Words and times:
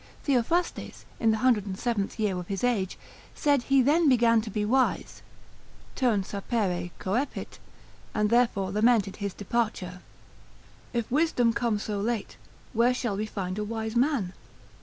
Theophrastes, 0.23 1.05
in 1.19 1.29
the 1.29 1.37
107th 1.37 2.17
year 2.17 2.35
of 2.39 2.47
his 2.47 2.63
age, 2.63 2.97
said 3.35 3.61
he 3.61 3.83
then 3.83 4.09
began 4.09 4.41
to 4.41 4.49
be 4.49 4.61
to 4.61 4.65
wise, 4.65 5.21
tum 5.93 6.23
sapere 6.23 6.89
coepit, 6.97 7.59
and 8.15 8.31
therefore 8.31 8.71
lamented 8.71 9.17
his 9.17 9.35
departure. 9.35 9.99
If 10.91 11.11
wisdom 11.11 11.53
come 11.53 11.77
so 11.77 11.99
late, 12.01 12.37
where 12.73 12.95
shall 12.95 13.15
we 13.15 13.27
find 13.27 13.59
a 13.59 13.63
wise 13.63 13.95
man? 13.95 14.33